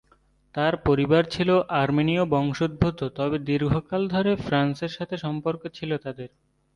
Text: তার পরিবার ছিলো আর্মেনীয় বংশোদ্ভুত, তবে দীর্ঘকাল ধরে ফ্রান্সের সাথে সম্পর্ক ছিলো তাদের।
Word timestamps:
তার 0.55 0.73
পরিবার 0.85 1.23
ছিলো 1.25 1.55
আর্মেনীয় 1.81 2.23
বংশোদ্ভুত, 2.33 2.99
তবে 3.17 3.37
দীর্ঘকাল 3.47 4.01
ধরে 4.07 4.31
ফ্রান্সের 4.45 4.91
সাথে 4.97 5.15
সম্পর্ক 5.17 5.61
ছিলো 5.77 5.95
তাদের। 5.97 6.29